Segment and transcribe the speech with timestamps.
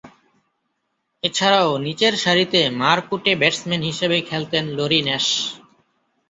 [1.23, 5.25] এছাড়াও নিচেরসারিতে মারকুটে ব্যাটসম্যান হিসেবে খেলতেন লরি ন্যাশ।